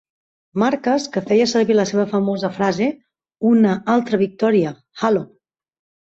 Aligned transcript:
Markas, 0.61 1.03
que 1.17 1.21
feia 1.25 1.45
servir 1.51 1.75
la 1.79 1.83
seva 1.89 2.05
famosa 2.13 2.49
frase 2.55 2.87
"Una 3.49 3.75
altra 3.97 4.19
victòria 4.23 4.71
Halo!" 5.05 5.23